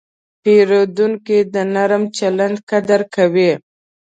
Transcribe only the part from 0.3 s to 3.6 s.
پیرودونکی د نرم چلند قدر کوي.